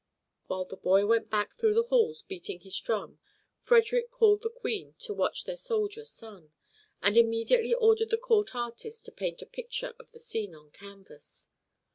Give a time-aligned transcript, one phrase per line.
[0.47, 3.19] While the boy went back through the halls beating his drum
[3.59, 6.53] Frederick called the Queen to watch his soldier son,
[7.03, 11.49] and immediately ordered the court artist to paint a picture of the scene on canvas.